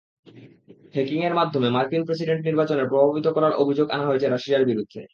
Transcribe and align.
হ্যাকিংয়ে 0.93 1.29
মাধ্যমে 1.33 1.67
মার্কিন 1.69 2.01
প্রেসিডেন্ট 2.05 2.41
নির্বাচন 2.45 2.77
প্রভাবিত 2.89 3.27
করার 3.27 3.53
অভিযোগ 3.53 3.87
আনা 3.89 4.05
হয়েছে 4.07 4.27
রাশিয়ার 4.27 4.63
বিরুদ্ধে। 4.65 5.01